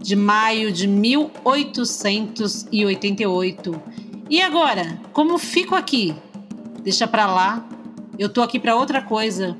de 0.00 0.14
maio 0.14 0.70
de 0.70 0.86
1888. 0.86 3.82
E 4.30 4.40
agora, 4.40 5.00
como 5.12 5.36
fico 5.36 5.74
aqui? 5.74 6.14
Deixa 6.82 7.08
pra 7.08 7.26
lá. 7.26 7.66
Eu 8.16 8.28
tô 8.28 8.40
aqui 8.40 8.60
pra 8.60 8.76
outra 8.76 9.02
coisa. 9.02 9.58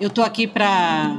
Eu 0.00 0.08
tô 0.08 0.22
aqui 0.22 0.46
pra 0.46 1.18